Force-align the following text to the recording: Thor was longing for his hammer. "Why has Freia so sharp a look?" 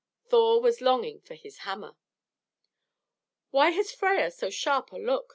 Thor 0.29 0.59
was 0.59 0.81
longing 0.81 1.21
for 1.21 1.35
his 1.35 1.59
hammer. 1.59 1.95
"Why 3.51 3.69
has 3.69 3.91
Freia 3.91 4.31
so 4.33 4.49
sharp 4.49 4.91
a 4.91 4.97
look?" 4.97 5.29